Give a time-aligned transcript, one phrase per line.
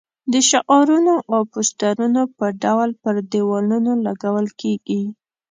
[0.33, 5.03] د شعارونو او پوسټرونو په ډول پر دېوالونو لګول کېږي.